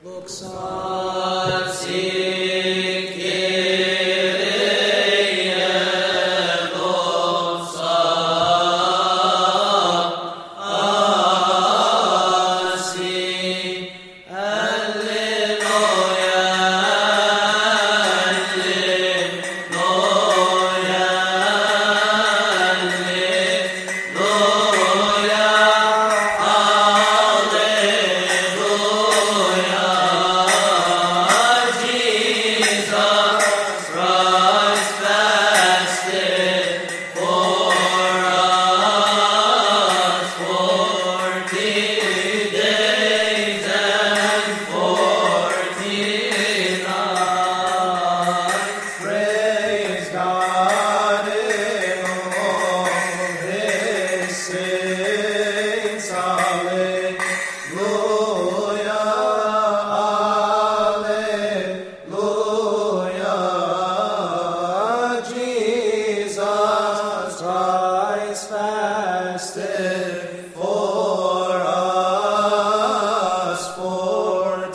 Praise 0.00 0.46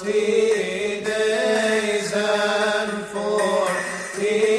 forty 0.00 1.02
days 1.04 2.12
and 2.12 2.92
forty 3.06 4.49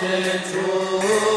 According 0.00 0.42
to 0.52 1.27